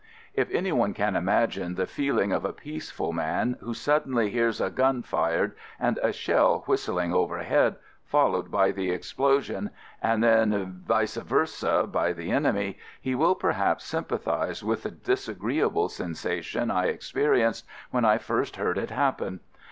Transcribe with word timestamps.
If 0.33 0.49
any 0.49 0.71
one 0.71 0.95
can 0.95 1.15
imagine 1.15 1.75
the 1.75 1.85
feeling 1.85 2.31
of 2.31 2.43
a 2.43 2.51
peaceful 2.53 3.13
man 3.13 3.55
who 3.59 3.75
suddenly 3.75 4.31
hears 4.31 4.59
a 4.59 4.71
gun 4.71 5.03
fired 5.03 5.51
and 5.79 5.99
a 6.01 6.11
shell 6.11 6.63
whistling 6.65 7.13
overhead, 7.13 7.75
fol 8.03 8.31
lowed 8.31 8.49
by 8.49 8.71
the 8.71 8.89
explosion, 8.89 9.69
and 10.01 10.23
then 10.23 10.81
vice 10.87 11.17
versa 11.17 11.85
by 11.87 12.13
the 12.13 12.31
enemy, 12.31 12.79
he 12.99 13.13
will 13.13 13.35
perhaps 13.35 13.85
sym 13.85 14.05
pathize 14.05 14.63
with 14.63 14.81
the 14.81 14.89
disagreeable 14.89 15.87
sensation 15.87 16.71
I 16.71 16.87
experienced 16.87 17.67
when 17.91 18.03
I 18.03 18.17
first 18.17 18.55
heard 18.55 18.79
it 18.79 18.89
happen. 18.89 19.41